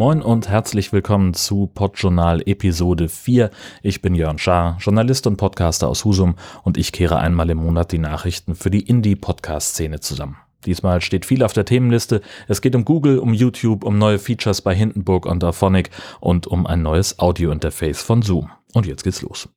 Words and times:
Moin 0.00 0.22
und 0.22 0.48
herzlich 0.48 0.94
willkommen 0.94 1.34
zu 1.34 1.66
Podjournal 1.66 2.40
Episode 2.48 3.10
4. 3.10 3.50
Ich 3.82 4.00
bin 4.00 4.14
Jörn 4.14 4.38
Schaar, 4.38 4.78
Journalist 4.80 5.26
und 5.26 5.36
Podcaster 5.36 5.88
aus 5.88 6.06
Husum 6.06 6.36
und 6.62 6.78
ich 6.78 6.92
kehre 6.92 7.18
einmal 7.18 7.50
im 7.50 7.58
Monat 7.58 7.92
die 7.92 7.98
Nachrichten 7.98 8.54
für 8.54 8.70
die 8.70 8.80
Indie-Podcast-Szene 8.80 10.00
zusammen. 10.00 10.38
Diesmal 10.64 11.02
steht 11.02 11.26
viel 11.26 11.42
auf 11.42 11.52
der 11.52 11.66
Themenliste. 11.66 12.22
Es 12.48 12.62
geht 12.62 12.74
um 12.74 12.86
Google, 12.86 13.18
um 13.18 13.34
YouTube, 13.34 13.84
um 13.84 13.98
neue 13.98 14.18
Features 14.18 14.62
bei 14.62 14.74
Hindenburg 14.74 15.26
und 15.26 15.44
Auphonic 15.44 15.90
und 16.20 16.46
um 16.46 16.66
ein 16.66 16.80
neues 16.80 17.18
Audio-Interface 17.18 18.00
von 18.00 18.22
Zoom. 18.22 18.50
Und 18.72 18.86
jetzt 18.86 19.04
geht's 19.04 19.20
los. 19.20 19.50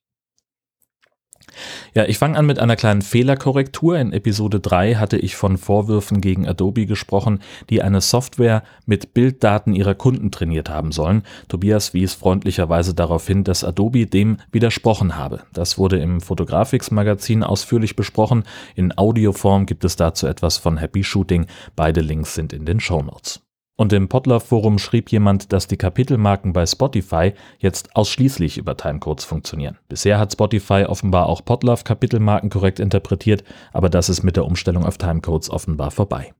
Ja, 1.94 2.06
ich 2.06 2.18
fange 2.18 2.38
an 2.38 2.46
mit 2.46 2.60
einer 2.60 2.76
kleinen 2.76 3.02
Fehlerkorrektur. 3.02 3.98
In 3.98 4.14
Episode 4.14 4.60
3 4.60 4.96
hatte 4.96 5.18
ich 5.18 5.36
von 5.36 5.58
Vorwürfen 5.58 6.22
gegen 6.22 6.48
Adobe 6.48 6.86
gesprochen, 6.86 7.40
die 7.70 7.82
eine 7.82 8.02
Software 8.02 8.64
mit 8.86 9.14
Bilddaten 9.14 9.74
ihrer 9.74 9.96
Kunden 9.96 10.32
trainiert 10.32 10.70
haben 10.70 10.92
sollen. 10.92 11.24
Tobias 11.48 11.94
wies 11.94 12.14
freundlicherweise 12.14 12.94
darauf 12.94 13.28
hin, 13.28 13.44
dass 13.44 13.64
Adobe 13.64 14.08
dem 14.08 14.38
widersprochen 14.52 15.16
habe. 15.16 15.44
Das 15.54 15.78
wurde 15.78 16.00
im 16.00 16.22
Photographics 16.22 16.92
Magazin 16.92 17.44
ausführlich 17.44 17.96
besprochen. 17.96 18.44
In 18.76 18.98
Audioform 18.98 19.66
gibt 19.66 19.86
es 19.86 19.96
dazu 19.96 20.28
etwas 20.28 20.58
von 20.58 20.78
Happy 20.78 21.04
Shooting. 21.04 21.48
Beide 21.76 22.02
Links 22.02 22.36
sind 22.36 22.54
in 22.54 22.66
den 22.66 22.80
Show 22.80 23.02
Notes. 23.02 23.42
Und 23.76 23.92
im 23.92 24.08
Podlove-Forum 24.08 24.78
schrieb 24.78 25.12
jemand, 25.12 25.52
dass 25.52 25.68
die 25.68 25.78
Kapitelmarken 25.78 26.54
bei 26.54 26.66
Spotify 26.66 27.34
jetzt 27.58 27.96
ausschließlich 27.96 28.60
über 28.60 28.78
Timecodes 28.78 29.26
funktionieren. 29.26 29.80
Bisher 29.90 30.20
hat 30.20 30.32
Spotify 30.32 30.86
offenbar 30.88 31.26
auch 31.28 31.44
Podlove-Kapitelmarken 31.44 32.52
korrekt 32.52 32.80
interpretiert, 32.80 33.44
aber 33.72 33.90
das 33.90 34.10
ist 34.10 34.22
mit 34.22 34.36
der 34.36 34.46
Umstellung 34.46 34.86
auf 34.86 35.00
Timecodes 35.00 35.50
offenbar 35.50 35.90
vorbei. 35.90 36.34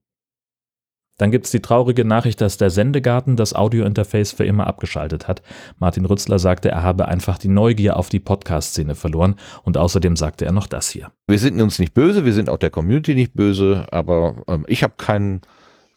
Dann 1.18 1.32
gibt 1.32 1.46
es 1.46 1.52
die 1.52 1.62
traurige 1.62 2.06
Nachricht, 2.06 2.42
dass 2.42 2.58
der 2.58 2.72
Sendegarten 2.72 3.36
das 3.36 3.54
Audiointerface 3.54 4.32
für 4.32 4.46
immer 4.46 4.66
abgeschaltet 4.66 5.28
hat. 5.28 5.44
Martin 5.78 6.06
Rützler 6.06 6.40
sagte, 6.40 6.70
er 6.70 6.82
habe 6.82 7.08
einfach 7.08 7.38
die 7.38 7.50
Neugier 7.50 7.98
auf 7.98 8.10
die 8.10 8.20
Podcast-Szene 8.20 8.96
verloren 8.96 9.36
und 9.64 9.78
außerdem 9.78 10.16
sagte 10.16 10.46
er 10.46 10.52
noch 10.52 10.66
das 10.66 10.90
hier. 10.90 11.12
Wir 11.28 11.38
sind 11.38 11.62
uns 11.62 11.78
nicht 11.78 11.94
böse, 11.94 12.26
wir 12.26 12.34
sind 12.34 12.50
auch 12.50 12.58
der 12.58 12.72
Community 12.72 13.14
nicht 13.14 13.34
böse, 13.34 13.88
aber 13.92 14.44
ähm, 14.48 14.66
ich 14.68 14.82
habe 14.82 14.94
keinen 14.98 15.42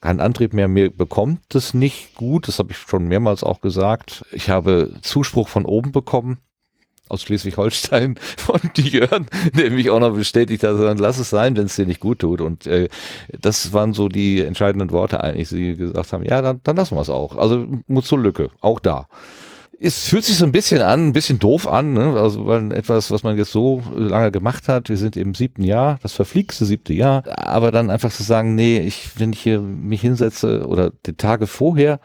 keinen 0.00 0.20
Antrieb 0.20 0.52
mehr, 0.52 0.68
mir 0.68 0.90
bekommt 0.90 1.54
es 1.54 1.74
nicht 1.74 2.14
gut, 2.14 2.48
das 2.48 2.58
habe 2.58 2.72
ich 2.72 2.78
schon 2.78 3.08
mehrmals 3.08 3.42
auch 3.42 3.60
gesagt. 3.60 4.24
Ich 4.32 4.50
habe 4.50 4.92
Zuspruch 5.02 5.48
von 5.48 5.64
oben 5.64 5.92
bekommen, 5.92 6.38
aus 7.08 7.22
Schleswig-Holstein 7.22 8.18
von 8.36 8.60
Jörn, 8.76 9.26
der 9.54 9.70
mich 9.70 9.90
auch 9.90 10.00
noch 10.00 10.14
bestätigt 10.14 10.64
hat, 10.64 10.78
dann 10.80 10.98
lass 10.98 11.18
es 11.18 11.30
sein, 11.30 11.56
wenn 11.56 11.66
es 11.66 11.76
dir 11.76 11.86
nicht 11.86 12.00
gut 12.00 12.20
tut. 12.20 12.40
Und 12.40 12.66
äh, 12.66 12.88
das 13.38 13.72
waren 13.72 13.92
so 13.92 14.08
die 14.08 14.40
entscheidenden 14.40 14.90
Worte 14.90 15.22
eigentlich, 15.22 15.48
die 15.48 15.76
gesagt 15.76 16.12
haben, 16.12 16.24
ja, 16.24 16.42
dann, 16.42 16.60
dann 16.64 16.76
lassen 16.76 16.96
wir 16.96 17.02
es 17.02 17.10
auch. 17.10 17.36
Also 17.36 17.66
Mut 17.86 18.04
zur 18.04 18.18
Lücke, 18.18 18.50
auch 18.60 18.80
da 18.80 19.08
es 19.78 20.08
fühlt 20.08 20.24
sich 20.24 20.36
so 20.36 20.44
ein 20.44 20.52
bisschen 20.52 20.80
an, 20.80 21.08
ein 21.08 21.12
bisschen 21.12 21.38
doof 21.38 21.68
an, 21.68 21.92
ne? 21.92 22.18
also 22.18 22.46
weil 22.46 22.72
etwas, 22.72 23.10
was 23.10 23.22
man 23.22 23.36
jetzt 23.36 23.52
so 23.52 23.82
lange 23.94 24.30
gemacht 24.30 24.68
hat, 24.68 24.88
wir 24.88 24.96
sind 24.96 25.16
im 25.16 25.34
siebten 25.34 25.62
Jahr, 25.62 25.98
das 26.02 26.12
verfliegste 26.12 26.64
siebte 26.64 26.94
Jahr, 26.94 27.24
aber 27.26 27.70
dann 27.70 27.90
einfach 27.90 28.12
zu 28.12 28.22
sagen, 28.22 28.54
nee, 28.54 28.78
ich, 28.78 29.18
wenn 29.18 29.32
ich 29.32 29.40
hier 29.40 29.60
mich 29.60 30.00
hinsetze 30.00 30.66
oder 30.66 30.92
die 31.04 31.14
Tage 31.14 31.46
vorher, 31.46 32.00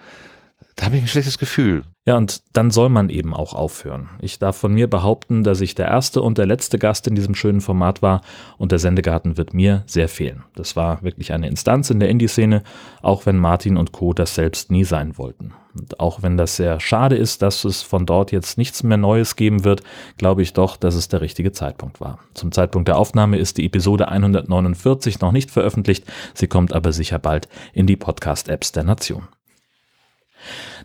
da 0.82 0.88
habe 0.88 0.98
ich 0.98 1.04
ein 1.04 1.08
schlechtes 1.08 1.38
Gefühl. 1.38 1.84
Ja, 2.08 2.18
und 2.18 2.42
dann 2.54 2.72
soll 2.72 2.90
man 2.90 3.10
eben 3.10 3.36
auch 3.36 3.54
aufhören. 3.54 4.10
Ich 4.20 4.40
darf 4.40 4.58
von 4.58 4.74
mir 4.74 4.90
behaupten, 4.90 5.44
dass 5.44 5.62
ich 5.62 5.76
der 5.76 5.88
erste 5.88 6.24
und 6.24 6.40
der 6.40 6.48
letzte 6.48 6.80
Gast 6.80 7.06
in 7.06 7.14
diesem 7.14 7.36
schönen 7.36 7.62
Format 7.62 8.02
war 8.02 8.22
und 8.58 8.72
der 8.72 8.80
Sendegarten 8.80 9.38
wird 9.38 9.54
mir 9.54 9.84
sehr 9.86 10.10
fehlen. 10.10 10.44
Das 10.56 10.76
war 10.76 11.04
wirklich 11.04 11.34
eine 11.34 11.48
Instanz 11.48 11.92
in 11.92 12.00
der 12.00 12.10
Indie-Szene, 12.10 12.64
auch 13.04 13.28
wenn 13.28 13.38
Martin 13.38 13.78
und 13.78 13.92
Co. 13.92 14.14
das 14.14 14.34
selbst 14.34 14.72
nie 14.72 14.84
sein 14.84 15.20
wollten. 15.20 15.54
Und 15.76 16.00
auch 16.00 16.24
wenn 16.24 16.36
das 16.36 16.56
sehr 16.56 16.80
schade 16.80 17.16
ist, 17.16 17.44
dass 17.44 17.64
es 17.64 17.84
von 17.84 18.08
dort 18.08 18.32
jetzt 18.32 18.58
nichts 18.58 18.82
mehr 18.82 18.98
Neues 18.98 19.36
geben 19.36 19.64
wird, 19.64 19.84
glaube 20.18 20.42
ich 20.42 20.54
doch, 20.54 20.78
dass 20.78 20.96
es 20.96 21.10
der 21.10 21.22
richtige 21.22 21.52
Zeitpunkt 21.52 22.02
war. 22.02 22.18
Zum 22.34 22.52
Zeitpunkt 22.52 22.88
der 22.88 22.98
Aufnahme 22.98 23.38
ist 23.38 23.60
die 23.60 23.68
Episode 23.68 24.08
149 24.08 25.22
noch 25.22 25.32
nicht 25.32 25.52
veröffentlicht, 25.52 26.06
sie 26.34 26.48
kommt 26.48 26.74
aber 26.74 26.92
sicher 26.92 27.20
bald 27.20 27.50
in 27.72 27.86
die 27.86 27.98
Podcast-Apps 27.98 28.72
der 28.72 28.84
Nation. 28.84 29.28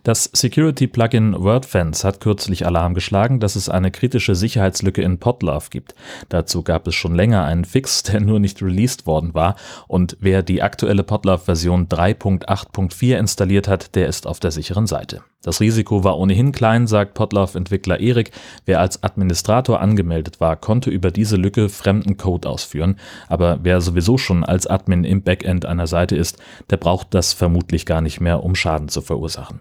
Das 0.03 0.31
Security-Plugin 0.33 1.35
WordFence 1.39 2.05
hat 2.05 2.21
kürzlich 2.21 2.67
Alarm 2.67 2.95
geschlagen, 2.95 3.41
dass 3.41 3.57
es 3.57 3.69
eine 3.69 3.91
kritische 3.91 4.35
Sicherheitslücke 4.35 5.03
in 5.03 5.19
Podlove 5.19 5.71
gibt. 5.71 5.95
Dazu 6.29 6.63
gab 6.63 6.87
es 6.87 6.95
schon 6.95 7.15
länger 7.15 7.45
einen 7.45 7.65
Fix, 7.65 8.03
der 8.05 8.21
nur 8.21 8.41
nicht 8.41 8.63
released 8.63 9.07
worden 9.07 9.35
war 9.35 9.57
und 9.89 10.17
wer 10.21 10.43
die 10.43 10.63
aktuelle 10.63 11.03
Podlove-Version 11.03 11.89
3.8.4 11.89 13.19
installiert 13.19 13.69
hat, 13.69 13.95
der 13.95 14.09
ist 14.09 14.27
auf 14.27 14.41
der 14.41 14.51
sicheren 14.51 14.87
Seite. 14.87 15.23
Das 15.47 15.61
Risiko 15.61 16.03
war 16.03 16.19
ohnehin 16.19 16.51
klein, 16.51 16.89
sagt 16.89 17.15
Podlove-Entwickler 17.15 18.01
Erik. 18.01 18.33
Wer 18.65 18.81
als 18.81 19.05
Administrator 19.05 19.81
angemeldet 19.81 20.41
war, 20.41 20.57
konnte 20.57 20.91
über 20.91 21.13
diese 21.13 21.37
Lücke 21.37 21.69
fremden 21.69 22.17
Code 22.17 22.49
ausführen, 22.49 22.97
aber 23.29 23.61
wer 23.63 23.81
sowieso 23.81 24.19
schon 24.19 24.43
als 24.43 24.67
Admin 24.67 25.05
im 25.05 25.23
Backend 25.23 25.65
einer 25.65 25.87
Seite 25.87 26.17
ist, 26.17 26.43
der 26.69 26.79
braucht 26.79 27.15
das 27.15 27.33
vermutlich 27.33 27.87
gar 27.87 28.01
nicht 28.01 28.21
mehr, 28.21 28.43
um 28.43 28.57
Schaden 28.57 28.89
zu 28.89 29.03
verursachen. 29.03 29.61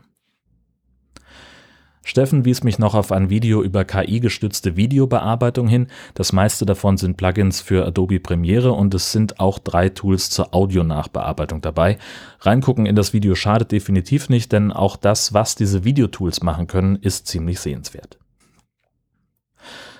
Steffen 2.07 2.45
wies 2.45 2.63
mich 2.63 2.77
noch 2.77 2.93
auf 2.93 3.11
ein 3.11 3.31
Video 3.31 3.63
über 3.63 3.83
KI-gestützte 3.83 4.75
Videobearbeitung 4.77 5.67
hin. 5.67 5.87
Das 6.13 6.33
meiste 6.33 6.63
davon 6.63 6.97
sind 6.97 7.17
Plugins 7.17 7.61
für 7.61 7.83
Adobe 7.83 8.19
Premiere 8.19 8.73
und 8.73 8.93
es 8.93 9.11
sind 9.11 9.39
auch 9.39 9.57
drei 9.57 9.89
Tools 9.89 10.29
zur 10.29 10.53
Audionachbearbeitung 10.53 11.61
dabei. 11.61 11.97
Reingucken 12.41 12.85
in 12.85 12.95
das 12.95 13.11
Video 13.13 13.33
schadet 13.33 13.71
definitiv 13.71 14.29
nicht, 14.29 14.51
denn 14.51 14.71
auch 14.71 14.97
das, 14.97 15.33
was 15.33 15.55
diese 15.55 15.83
Videotools 15.83 16.43
machen 16.43 16.67
können, 16.67 16.95
ist 16.95 17.25
ziemlich 17.25 17.59
sehenswert. 17.59 18.19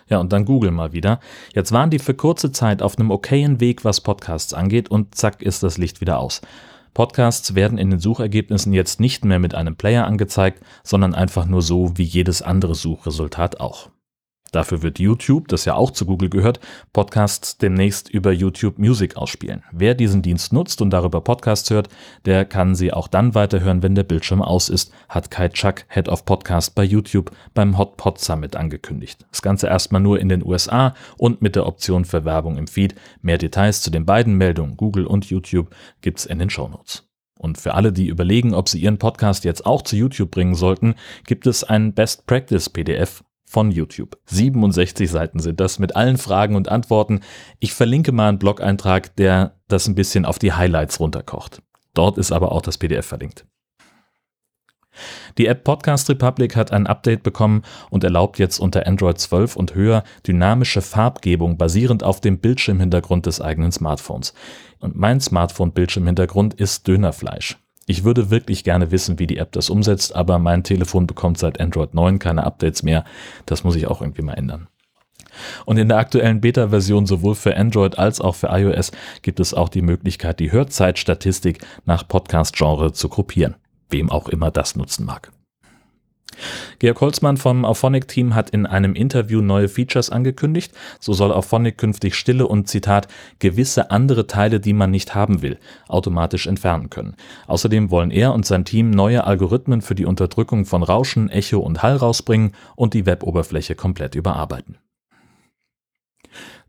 Ja, 0.08 0.20
und 0.20 0.32
dann 0.32 0.46
Google 0.46 0.70
mal 0.70 0.94
wieder. 0.94 1.20
Jetzt 1.56 1.72
waren 1.72 1.90
die 1.90 1.98
für 1.98 2.14
kurze 2.14 2.52
Zeit 2.52 2.84
auf 2.84 3.00
einem 3.00 3.10
okayen 3.10 3.60
Weg, 3.60 3.84
was 3.84 4.02
Podcasts 4.02 4.54
angeht, 4.54 4.92
und 4.92 5.16
zack 5.16 5.42
ist 5.42 5.64
das 5.64 5.80
Licht 5.80 6.02
wieder 6.02 6.20
aus. 6.20 6.42
Podcasts 6.96 7.56
werden 7.56 7.78
in 7.78 7.92
den 7.92 8.00
Suchergebnissen 8.00 8.74
jetzt 8.74 9.00
nicht 9.00 9.26
mehr 9.26 9.38
mit 9.38 9.54
einem 9.54 9.76
Player 9.76 10.08
angezeigt, 10.08 10.64
sondern 10.82 11.14
einfach 11.14 11.46
nur 11.46 11.62
so 11.62 11.98
wie 11.98 12.04
jedes 12.04 12.42
andere 12.42 12.74
Suchresultat 12.74 13.60
auch. 13.60 13.90
Dafür 14.56 14.82
wird 14.84 15.00
YouTube, 15.00 15.50
das 15.50 15.66
ja 15.66 15.76
auch 15.76 15.92
zu 15.92 16.06
Google 16.06 16.30
gehört, 16.30 16.62
Podcasts 16.94 17.58
demnächst 17.58 18.10
über 18.10 18.32
YouTube 18.32 18.80
Music 18.80 19.18
ausspielen. 19.18 19.64
Wer 19.74 19.96
diesen 19.96 20.22
Dienst 20.22 20.54
nutzt 20.54 20.82
und 20.82 20.92
darüber 20.92 21.20
Podcasts 21.20 21.70
hört, 21.72 21.90
der 22.24 22.46
kann 22.46 22.74
sie 22.74 22.94
auch 22.94 23.10
dann 23.10 23.36
weiterhören, 23.36 23.84
wenn 23.84 23.96
der 23.96 24.04
Bildschirm 24.04 24.42
aus 24.42 24.70
ist, 24.70 24.94
hat 25.10 25.30
Kai 25.30 25.50
Chuck, 25.50 25.84
Head 25.90 26.08
of 26.08 26.24
Podcast 26.24 26.74
bei 26.74 26.86
YouTube, 26.86 27.32
beim 27.54 27.78
Hot 27.78 27.98
Pod 27.98 28.18
Summit 28.18 28.56
angekündigt. 28.56 29.26
Das 29.30 29.42
Ganze 29.42 29.68
erstmal 29.68 30.00
nur 30.00 30.22
in 30.22 30.30
den 30.30 30.42
USA 30.46 30.96
und 31.18 31.42
mit 31.42 31.58
der 31.58 31.68
Option 31.68 32.06
für 32.06 32.24
Werbung 32.24 32.58
im 32.58 32.68
Feed. 32.68 32.96
Mehr 33.22 33.38
Details 33.38 33.82
zu 33.82 33.92
den 33.92 34.06
beiden 34.06 34.36
Meldungen, 34.36 34.78
Google 34.78 35.06
und 35.06 35.26
YouTube, 35.26 35.76
gibt's 36.00 36.26
in 36.26 36.40
den 36.40 36.50
Shownotes. 36.50 37.04
Und 37.38 37.58
für 37.58 37.74
alle, 37.74 37.92
die 37.92 38.08
überlegen, 38.08 38.54
ob 38.54 38.70
sie 38.70 38.80
ihren 38.80 39.00
Podcast 39.00 39.44
jetzt 39.44 39.66
auch 39.66 39.82
zu 39.82 39.98
YouTube 39.98 40.32
bringen 40.32 40.56
sollten, 40.56 40.96
gibt 41.26 41.46
es 41.46 41.66
ein 41.66 41.92
Best 41.92 42.26
Practice 42.26 42.70
PDF 42.70 43.22
von 43.46 43.72
YouTube. 43.72 44.18
67 44.26 45.10
Seiten 45.10 45.40
sind 45.40 45.60
das 45.60 45.80
mit 45.80 45.96
allen 45.96 46.18
Fragen 46.18 46.56
und 46.56 46.70
Antworten. 46.70 47.22
Ich 47.60 47.74
verlinke 47.74 48.12
mal 48.12 48.30
einen 48.30 48.40
Blog-Eintrag, 48.40 49.16
der 49.16 49.56
das 49.68 49.88
ein 49.88 49.96
bisschen 49.96 50.26
auf 50.26 50.40
die 50.40 50.54
Highlights 50.54 51.00
runterkocht. 51.00 51.62
Dort 51.94 52.18
ist 52.18 52.32
aber 52.32 52.52
auch 52.52 52.62
das 52.62 52.78
PDF 52.78 53.06
verlinkt. 53.06 53.46
Die 55.38 55.48
App 55.48 55.64
Podcast 55.64 56.10
Republic 56.10 56.56
hat 56.56 56.72
ein 56.72 56.88
Update 56.88 57.24
bekommen 57.24 57.64
und 57.90 58.04
erlaubt 58.04 58.40
jetzt 58.40 58.60
unter 58.60 58.88
Android 58.88 59.20
12 59.20 59.56
und 59.56 59.76
höher 59.76 60.04
dynamische 60.26 60.82
Farbgebung 60.82 61.58
basierend 61.58 62.04
auf 62.04 62.22
dem 62.22 62.40
Bildschirmhintergrund 62.40 63.26
des 63.26 63.42
eigenen 63.42 63.72
Smartphones. 63.72 64.34
Und 64.80 64.96
mein 64.96 65.20
Smartphone-Bildschirmhintergrund 65.20 66.54
ist 66.54 66.88
Dönerfleisch. 66.88 67.58
Ich 67.88 68.04
würde 68.04 68.32
wirklich 68.32 68.64
gerne 68.64 68.90
wissen, 68.92 69.20
wie 69.20 69.28
die 69.28 69.38
App 69.38 69.52
das 69.52 69.70
umsetzt, 69.70 70.16
aber 70.16 70.40
mein 70.40 70.64
Telefon 70.64 71.06
bekommt 71.06 71.38
seit 71.38 71.60
Android 71.60 71.94
9 71.94 72.18
keine 72.18 72.44
Updates 72.44 72.82
mehr. 72.82 73.06
Das 73.46 73.64
muss 73.64 73.76
ich 73.76 73.88
auch 73.88 74.02
irgendwie 74.02 74.24
mal 74.24 74.34
ändern. 74.34 74.68
Und 75.66 75.78
in 75.78 75.90
der 75.90 75.98
aktuellen 75.98 76.42
Beta-Version 76.42 77.06
sowohl 77.06 77.36
für 77.36 77.56
Android 77.56 78.00
als 78.00 78.22
auch 78.22 78.36
für 78.36 78.48
iOS 78.48 78.92
gibt 79.22 79.40
es 79.40 79.54
auch 79.54 79.70
die 79.70 79.82
Möglichkeit, 79.82 80.40
die 80.40 80.52
Hörzeitstatistik 80.52 81.60
nach 81.86 82.08
Podcast-Genre 82.08 82.94
zu 82.94 83.10
gruppieren. 83.10 83.56
Wem 83.90 84.10
auch 84.10 84.30
immer 84.30 84.50
das 84.50 84.76
nutzen 84.76 85.06
mag. 85.06 85.32
Georg 86.80 87.02
Holzmann 87.02 87.38
vom 87.38 87.66
Auphonic-Team 87.66 88.36
hat 88.36 88.50
in 88.50 88.66
einem 88.66 88.94
Interview 88.94 89.42
neue 89.42 89.68
Features 89.68 90.10
angekündigt. 90.10 90.74
So 91.00 91.14
soll 91.14 91.32
Auphonic 91.32 91.78
künftig 91.78 92.16
Stille 92.16 92.48
und 92.48 92.68
Zitat 92.68 93.08
gewisse 93.40 93.92
andere 93.92 94.28
Teile, 94.28 94.60
die 94.60 94.74
man 94.74 94.92
nicht 94.92 95.16
haben 95.16 95.42
will, 95.42 95.58
automatisch 95.88 96.48
entfernen 96.48 96.90
können. 96.90 97.16
Außerdem 97.48 97.92
wollen 97.92 98.12
er 98.12 98.34
und 98.34 98.46
sein 98.46 98.66
Team 98.66 98.90
neue 98.90 99.24
Algorithmen 99.24 99.82
für 99.82 99.96
die 99.96 100.06
Unterdrückung 100.06 100.66
von 100.66 100.84
Rauschen, 100.84 101.30
Echo 101.30 101.60
und 101.60 101.84
Hall 101.84 101.96
rausbringen 101.96 102.54
und 102.76 102.94
die 102.94 103.06
Weboberfläche 103.06 103.76
komplett 103.76 104.16
überarbeiten. 104.16 104.78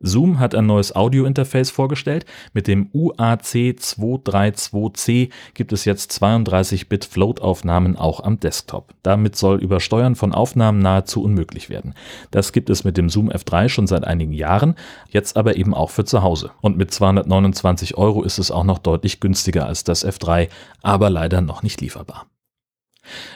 Zoom 0.01 0.39
hat 0.39 0.55
ein 0.55 0.67
neues 0.67 0.95
Audio-Interface 0.95 1.71
vorgestellt. 1.71 2.27
Mit 2.53 2.67
dem 2.67 2.91
UAC232C 2.93 5.31
gibt 5.55 5.73
es 5.73 5.85
jetzt 5.85 6.23
32-Bit 6.23 7.07
Float-Aufnahmen 7.07 7.97
auch 7.97 8.23
am 8.23 8.39
Desktop. 8.39 8.95
Damit 9.03 9.37
soll 9.37 9.63
Übersteuern 9.63 10.17
von 10.17 10.33
Aufnahmen 10.33 10.81
nahezu 10.81 11.23
unmöglich 11.23 11.71
werden. 11.71 11.95
Das 12.31 12.53
gibt 12.53 12.71
es 12.71 12.85
mit 12.85 12.97
dem 12.97 13.09
Zoom 13.09 13.31
F3 13.31 13.69
schon 13.69 13.87
seit 13.87 14.05
einigen 14.05 14.33
Jahren, 14.33 14.75
jetzt 15.11 15.37
aber 15.37 15.57
eben 15.57 15.75
auch 15.75 15.91
für 15.91 16.05
zu 16.05 16.23
Hause. 16.23 16.51
Und 16.61 16.77
mit 16.77 16.93
229 16.93 17.97
Euro 17.97 18.23
ist 18.23 18.39
es 18.39 18.51
auch 18.51 18.65
noch 18.65 18.79
deutlich 18.79 19.21
günstiger 19.21 19.67
als 19.67 19.85
das 19.85 20.07
F3, 20.07 20.49
aber 20.83 21.11
leider 21.11 21.41
noch 21.41 21.63
nicht 21.63 21.81
lieferbar. 21.81 22.27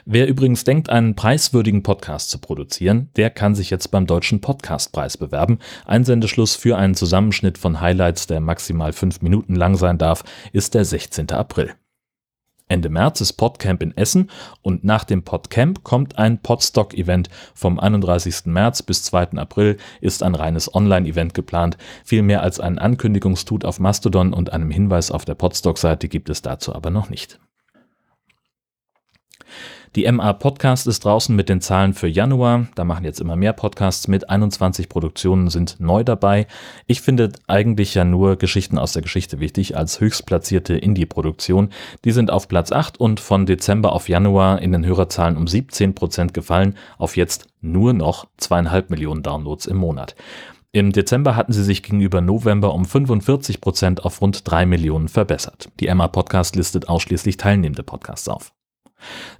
Wer 0.04 0.26
übrigens 0.26 0.64
denkt, 0.64 0.90
einen 0.90 1.14
preiswürdigen 1.14 1.82
Podcast 1.82 2.30
zu 2.30 2.38
produzieren, 2.38 3.10
der 3.16 3.30
kann 3.30 3.54
sich 3.54 3.70
jetzt 3.70 3.90
beim 3.90 4.06
Deutschen 4.06 4.40
Podcastpreis 4.40 5.16
bewerben. 5.16 5.58
Einsendeschluss 5.86 6.56
für 6.56 6.76
einen 6.76 6.94
Zusammenschnitt 6.94 7.58
von 7.58 7.80
Highlights, 7.80 8.26
der 8.26 8.40
maximal 8.40 8.92
fünf 8.92 9.22
Minuten 9.22 9.54
lang 9.54 9.76
sein 9.76 9.98
darf, 9.98 10.24
ist 10.52 10.74
der 10.74 10.84
16. 10.84 11.30
April. 11.32 11.74
Ende 12.70 12.88
März 12.88 13.20
ist 13.20 13.32
Podcamp 13.32 13.82
in 13.82 13.96
Essen 13.96 14.30
und 14.62 14.84
nach 14.84 15.02
dem 15.02 15.24
Podcamp 15.24 15.82
kommt 15.82 16.18
ein 16.18 16.40
Podstock-Event. 16.40 17.28
Vom 17.52 17.80
31. 17.80 18.46
März 18.46 18.84
bis 18.84 19.02
2. 19.02 19.32
April 19.38 19.76
ist 20.00 20.22
ein 20.22 20.36
reines 20.36 20.72
Online-Event 20.72 21.34
geplant. 21.34 21.76
Viel 22.04 22.22
mehr 22.22 22.42
als 22.42 22.60
einen 22.60 22.78
Ankündigungstut 22.78 23.64
auf 23.64 23.80
Mastodon 23.80 24.32
und 24.32 24.52
einem 24.52 24.70
Hinweis 24.70 25.10
auf 25.10 25.24
der 25.24 25.34
Podstock-Seite 25.34 26.08
gibt 26.08 26.30
es 26.30 26.42
dazu 26.42 26.72
aber 26.72 26.90
noch 26.90 27.10
nicht. 27.10 27.40
Die 29.96 30.10
MA 30.10 30.32
Podcast 30.34 30.86
ist 30.86 31.04
draußen 31.04 31.34
mit 31.34 31.48
den 31.48 31.60
Zahlen 31.60 31.94
für 31.94 32.06
Januar. 32.06 32.68
Da 32.76 32.84
machen 32.84 33.04
jetzt 33.04 33.20
immer 33.20 33.34
mehr 33.34 33.52
Podcasts 33.52 34.06
mit. 34.06 34.30
21 34.30 34.88
Produktionen 34.88 35.50
sind 35.50 35.80
neu 35.80 36.04
dabei. 36.04 36.46
Ich 36.86 37.00
finde 37.00 37.32
eigentlich 37.48 37.94
ja 37.94 38.04
nur 38.04 38.36
Geschichten 38.36 38.78
aus 38.78 38.92
der 38.92 39.02
Geschichte 39.02 39.40
wichtig 39.40 39.76
als 39.76 39.98
höchstplatzierte 39.98 40.76
Indie-Produktion. 40.76 41.70
Die 42.04 42.12
sind 42.12 42.30
auf 42.30 42.46
Platz 42.46 42.70
8 42.70 43.00
und 43.00 43.18
von 43.18 43.46
Dezember 43.46 43.92
auf 43.92 44.08
Januar 44.08 44.62
in 44.62 44.70
den 44.70 44.86
Hörerzahlen 44.86 45.36
um 45.36 45.48
17 45.48 45.96
Prozent 45.96 46.34
gefallen 46.34 46.76
auf 46.96 47.16
jetzt 47.16 47.48
nur 47.60 47.92
noch 47.92 48.28
zweieinhalb 48.36 48.90
Millionen 48.90 49.24
Downloads 49.24 49.66
im 49.66 49.76
Monat. 49.76 50.14
Im 50.70 50.92
Dezember 50.92 51.34
hatten 51.34 51.52
sie 51.52 51.64
sich 51.64 51.82
gegenüber 51.82 52.20
November 52.20 52.74
um 52.74 52.84
45 52.84 53.60
Prozent 53.60 54.04
auf 54.04 54.20
rund 54.20 54.48
drei 54.48 54.66
Millionen 54.66 55.08
verbessert. 55.08 55.68
Die 55.80 55.88
Emma 55.88 56.06
Podcast 56.06 56.54
listet 56.54 56.88
ausschließlich 56.88 57.38
teilnehmende 57.38 57.82
Podcasts 57.82 58.28
auf. 58.28 58.52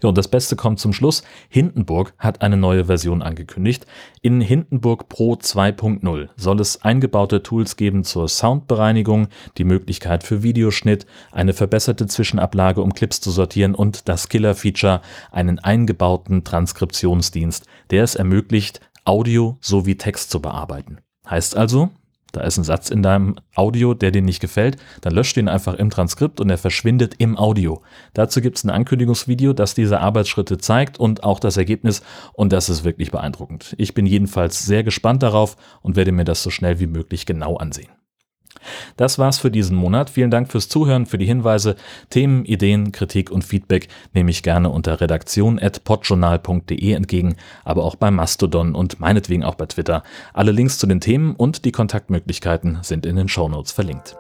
Ja, 0.03 0.09
und 0.09 0.19
das 0.19 0.29
Beste 0.29 0.57
kommt 0.57 0.81
zum 0.81 0.93
Schluss. 0.93 1.23
Hindenburg 1.49 2.15
hat 2.19 2.43
eine 2.43 2.57
neue 2.57 2.87
Version 2.87 3.23
angekündigt. 3.23 3.87
In 4.23 4.41
Hindenburg 4.41 5.09
Pro 5.09 5.35
2.0 5.35 6.29
soll 6.37 6.61
es 6.61 6.83
eingebaute 6.83 7.43
Tools 7.43 7.77
geben 7.77 8.05
zur 8.05 8.29
Soundbereinigung, 8.29 9.29
die 9.59 9.65
Möglichkeit 9.65 10.25
für 10.25 10.43
Videoschnitt, 10.43 11.07
eine 11.33 11.53
verbesserte 11.53 12.07
Zwischenablage, 12.07 12.83
um 12.83 12.95
Clips 12.95 13.21
zu 13.21 13.31
sortieren 13.31 13.75
und 13.75 14.09
das 14.09 14.29
Killer-Feature, 14.29 15.01
einen 15.31 15.59
eingebauten 15.59 16.45
Transkriptionsdienst, 16.45 17.67
der 17.91 18.05
es 18.05 18.15
ermöglicht, 18.15 18.81
Audio 19.05 19.57
sowie 19.61 19.97
Text 19.97 20.31
zu 20.31 20.41
bearbeiten. 20.41 20.99
Heißt 21.29 21.57
also, 21.57 21.91
da 22.33 22.43
ist 22.43 22.59
ein 22.59 22.65
Satz 22.65 22.91
in 22.91 23.03
deinem 23.03 23.37
Audio, 23.55 23.95
der 23.95 24.11
dir 24.11 24.23
nicht 24.23 24.41
gefällt, 24.41 24.77
dann 25.01 25.15
löscht 25.15 25.37
ihn 25.37 25.49
einfach 25.49 25.75
im 25.75 25.91
Transkript 25.91 26.41
und 26.41 26.51
er 26.51 26.59
verschwindet 26.59 27.15
im 27.19 27.37
Audio. 27.37 27.83
Dazu 28.15 28.41
gibt 28.41 28.59
es 28.59 28.65
ein 28.65 28.71
Ankündigungsvideo, 28.71 29.53
das 29.53 29.75
diese 29.75 30.01
Arbeitsschritte 30.01 30.59
zeigt 30.59 30.99
und 30.99 31.25
auch 31.25 31.41
das 31.41 31.57
Ergebnis 31.57 32.03
und 32.33 32.53
das 32.53 32.69
ist 32.69 32.85
wirklich 32.85 33.11
beeindruckend. 33.11 33.75
Ich 33.79 33.95
bin 33.95 34.07
jedenfalls 34.07 34.65
sehr 34.65 34.83
gespannt 34.85 35.23
darauf 35.23 35.57
und 35.83 35.97
werde 35.97 36.13
mir 36.13 36.25
das 36.25 36.43
so 36.43 36.51
schnell 36.51 36.81
wie 36.81 36.87
möglich 36.87 37.27
genau 37.27 37.57
ansehen. 37.57 38.00
Das 38.97 39.19
war's 39.19 39.39
für 39.39 39.51
diesen 39.51 39.77
Monat. 39.77 40.11
Vielen 40.11 40.31
Dank 40.31 40.51
fürs 40.51 40.69
Zuhören, 40.69 41.07
für 41.07 41.19
die 41.19 41.27
Hinweise. 41.27 41.77
Themen, 42.11 42.45
Ideen, 42.45 42.93
Kritik 42.93 43.31
und 43.31 43.45
Feedback 43.45 43.89
nehme 44.15 44.31
ich 44.31 44.43
gerne 44.43 44.71
unter 44.71 45.01
redaktion.podjournal.de 45.01 46.93
entgegen, 46.93 47.37
aber 47.65 47.85
auch 47.85 47.97
bei 47.97 48.11
Mastodon 48.11 48.75
und 48.75 49.01
meinetwegen 49.01 49.45
auch 49.45 49.55
bei 49.55 49.67
Twitter. 49.67 50.03
Alle 50.33 50.53
Links 50.53 50.79
zu 50.79 50.87
den 50.87 51.01
Themen 51.01 51.35
und 51.35 51.65
die 51.65 51.73
Kontaktmöglichkeiten 51.73 52.79
sind 52.83 53.07
in 53.07 53.17
den 53.17 53.29
Shownotes 53.29 53.73
verlinkt. 53.73 54.17